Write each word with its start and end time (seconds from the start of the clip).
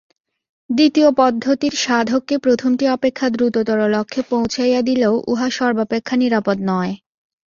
দ্বিতীয় 0.69 1.09
পদ্ধতির 1.17 1.73
সাধককে 1.77 2.35
প্রথমটি 2.37 2.85
অপেক্ষা 2.87 3.27
দ্রুততর 3.29 3.79
লক্ষ্যে 3.87 4.21
পৌঁছাইয়া 4.31 4.81
দিলেও 4.81 5.13
উহা 5.27 5.47
সর্বাপেক্ষা 5.57 6.15
নিরাপদ 6.17 6.57
নয়। 6.69 6.93